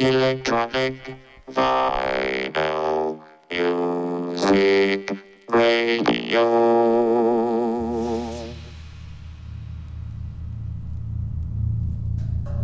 [0.00, 1.16] Electronic
[1.48, 3.18] Vinyl
[3.50, 5.10] Music
[5.48, 6.44] Radio.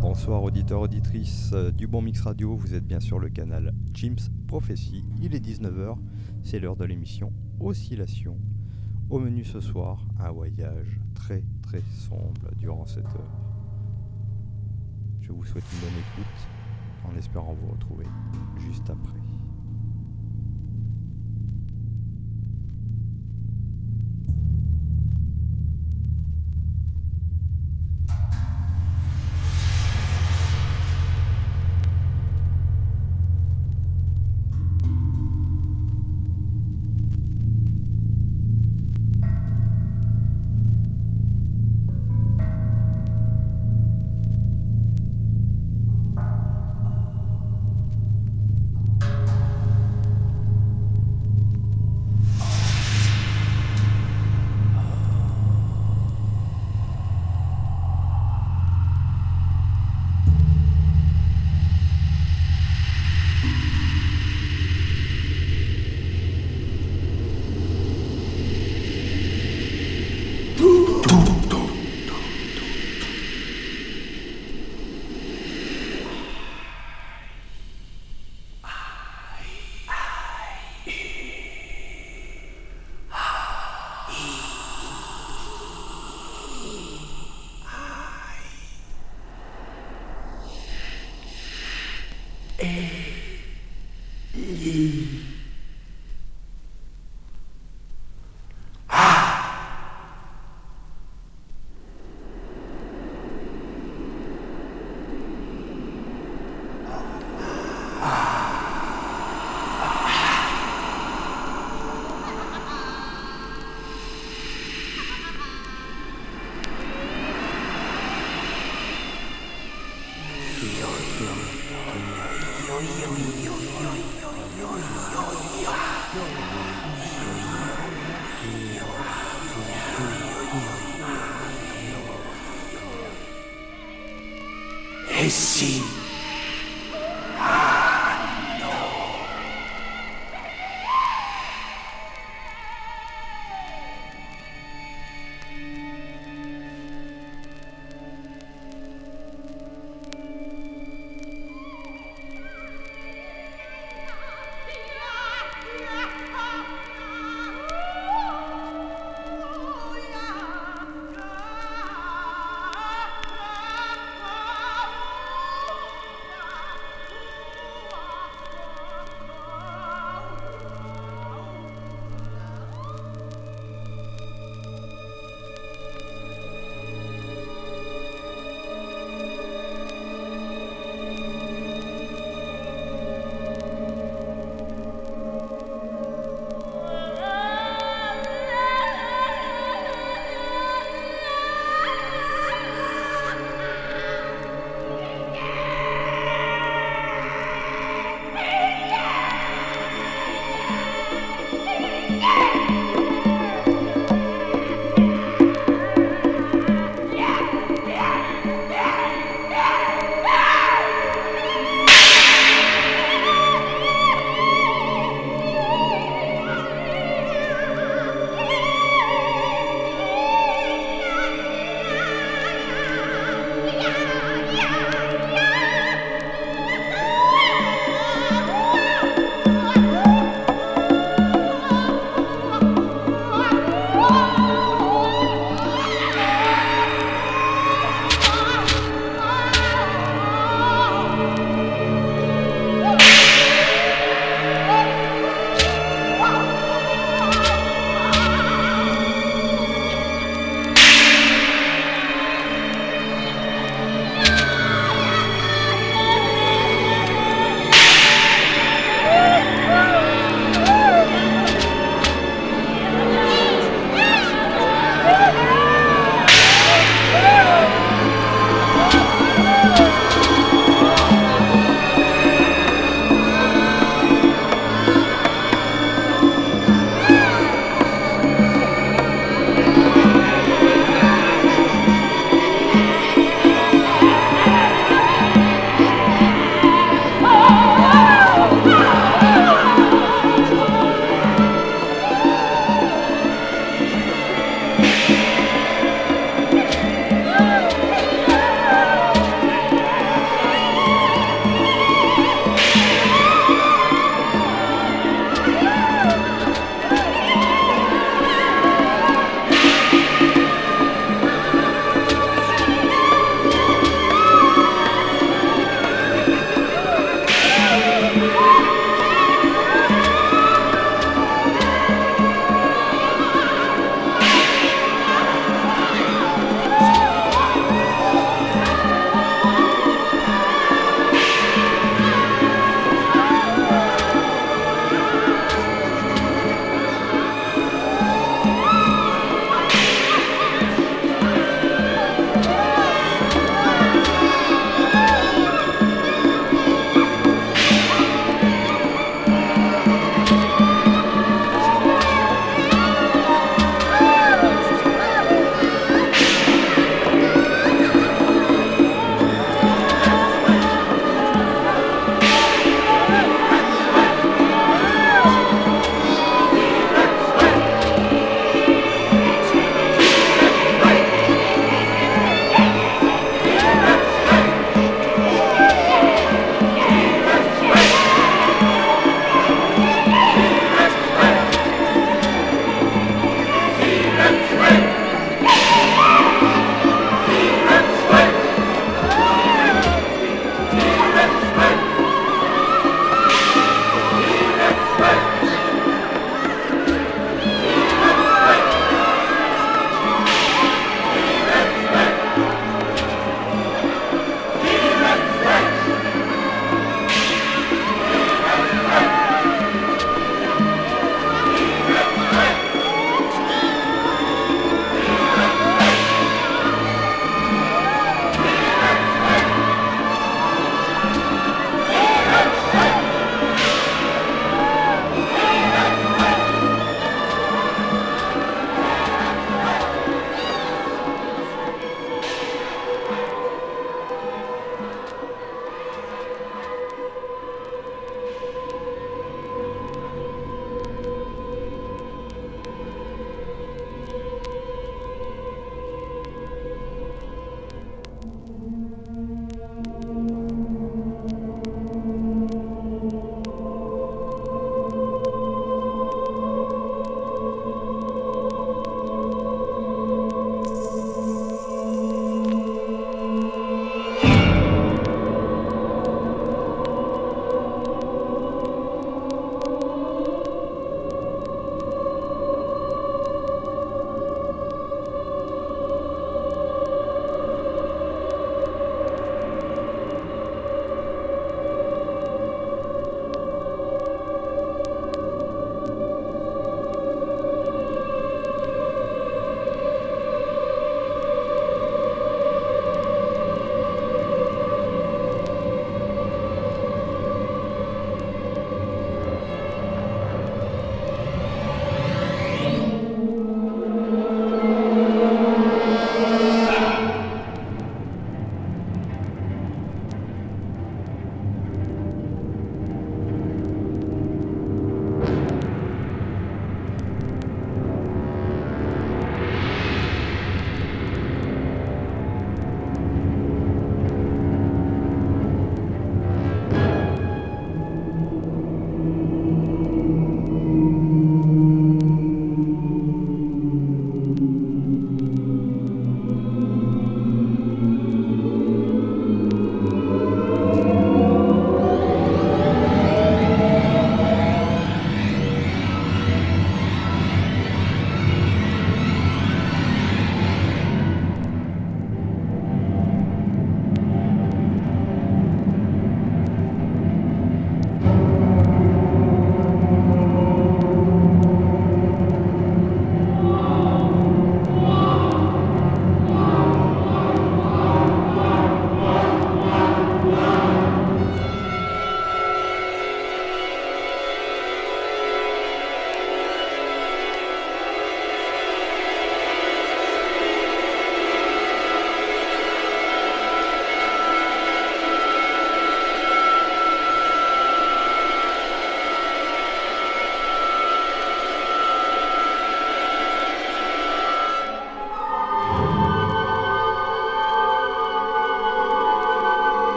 [0.00, 5.04] Bonsoir auditeurs, auditrices du Bon Mix Radio, vous êtes bien sur le canal Jim's Prophecy,
[5.20, 5.96] il est 19h,
[6.44, 8.38] c'est l'heure de l'émission Oscillation.
[9.10, 13.32] Au menu ce soir, un voyage très très sombre durant cette heure.
[15.20, 16.55] Je vous souhaite une bonne écoute
[17.10, 18.06] en espérant vous retrouver
[18.58, 19.35] juste après.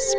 [0.00, 0.14] Jim's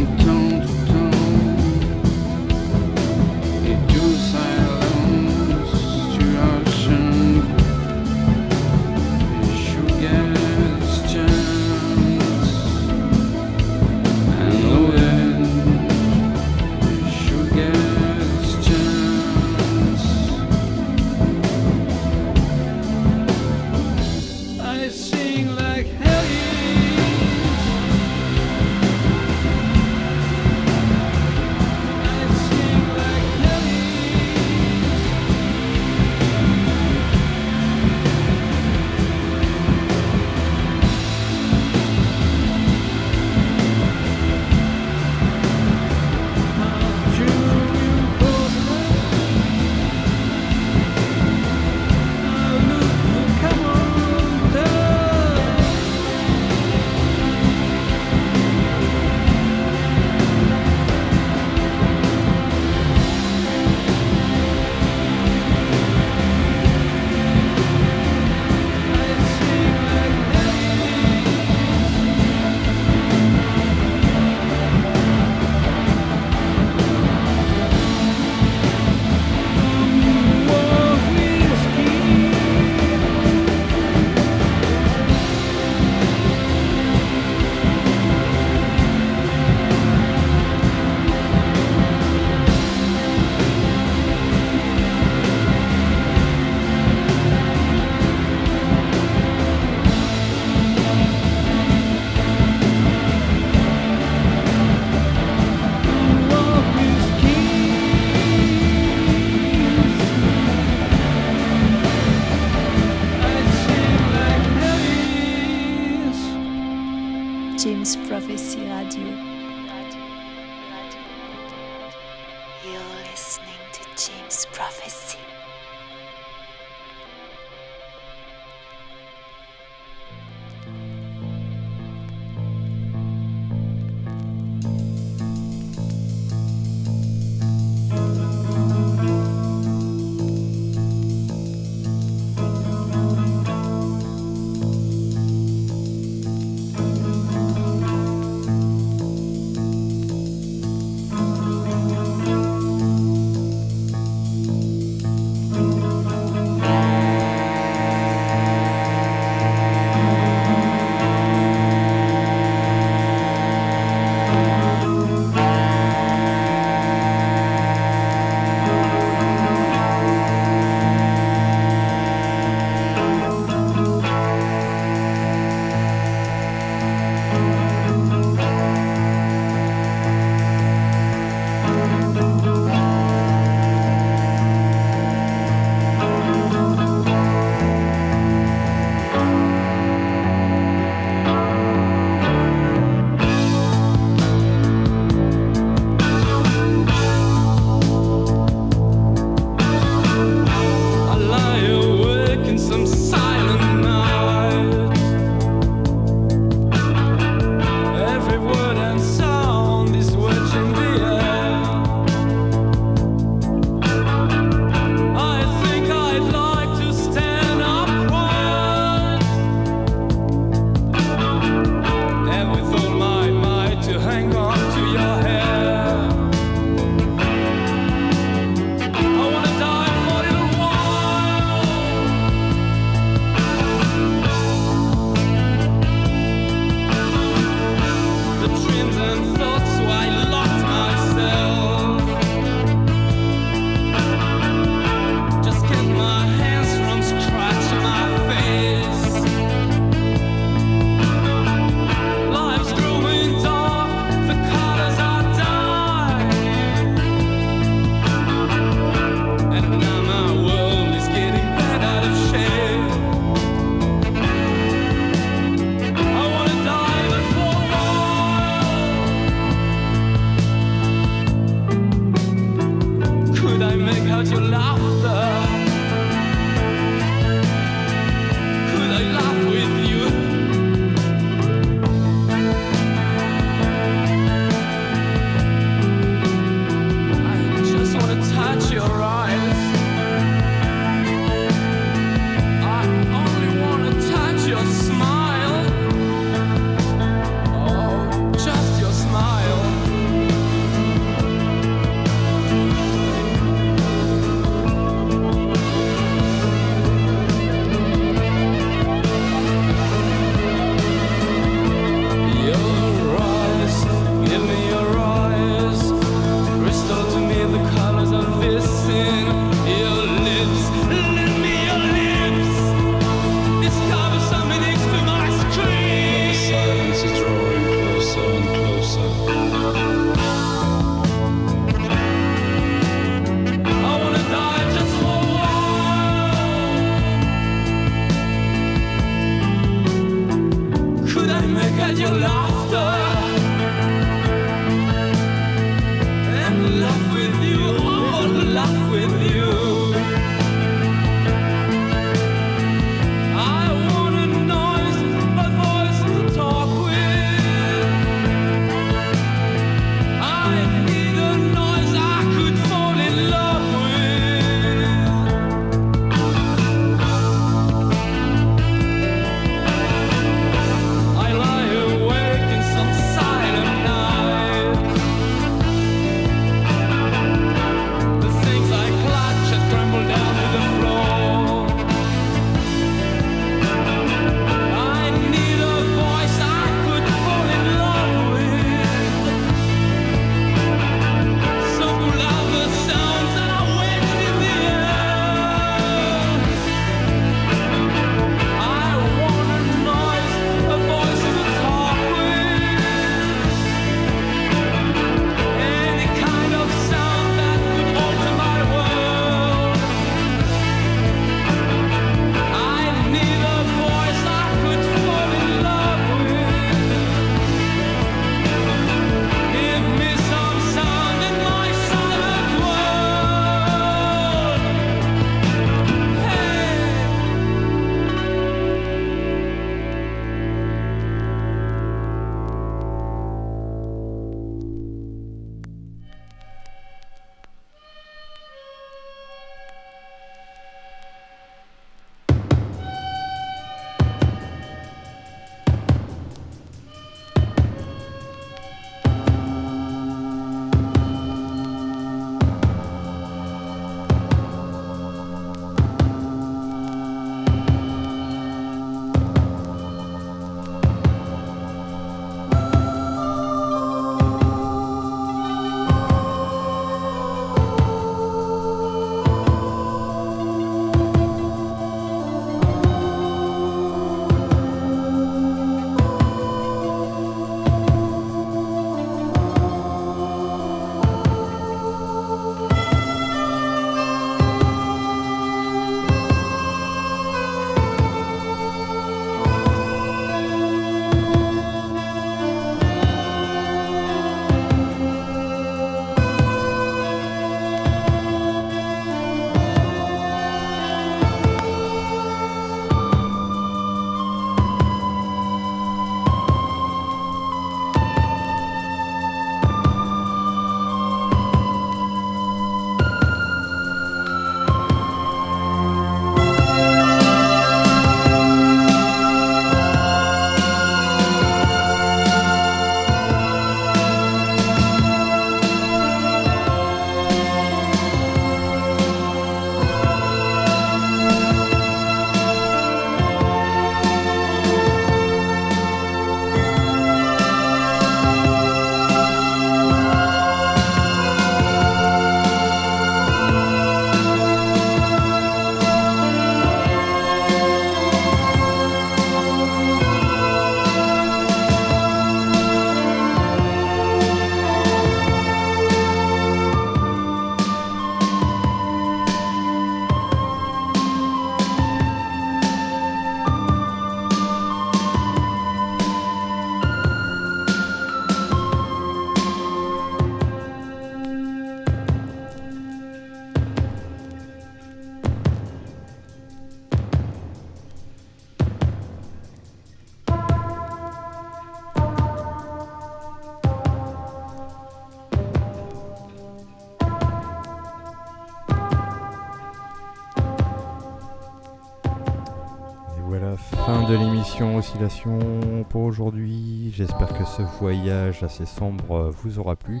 [593.56, 596.92] Fin de l'émission Oscillation pour aujourd'hui.
[596.94, 600.00] J'espère que ce voyage assez sombre vous aura plu.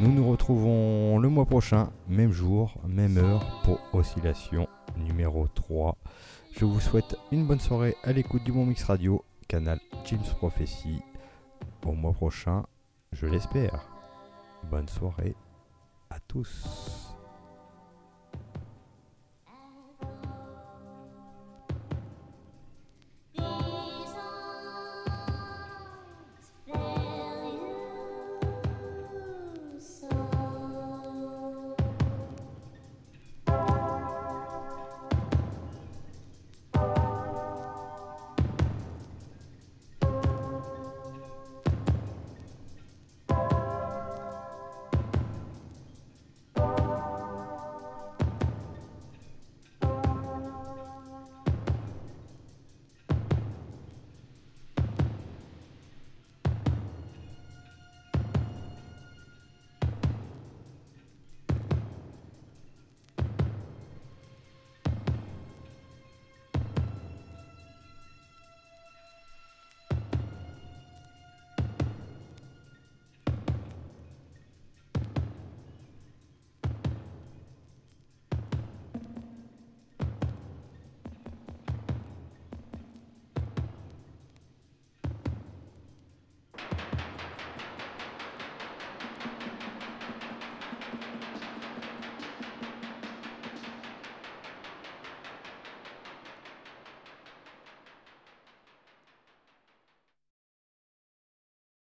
[0.00, 5.96] Nous nous retrouvons le mois prochain, même jour, même heure, pour Oscillation numéro 3.
[6.56, 11.00] Je vous souhaite une bonne soirée à l'écoute du Bon Mix Radio, canal James Prophecy.
[11.84, 12.64] Au mois prochain,
[13.12, 13.88] je l'espère.
[14.70, 15.34] Bonne soirée
[16.10, 17.03] à tous.